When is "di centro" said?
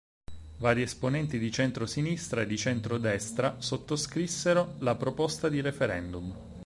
1.37-1.85, 2.47-2.97